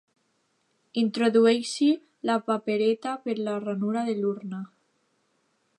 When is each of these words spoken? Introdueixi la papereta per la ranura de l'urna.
Introdueixi 1.01 1.89
la 2.31 2.39
papereta 2.49 3.13
per 3.27 3.35
la 3.49 3.57
ranura 3.67 4.05
de 4.11 4.17
l'urna. 4.23 4.65